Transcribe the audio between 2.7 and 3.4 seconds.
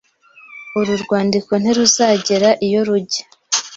rujya.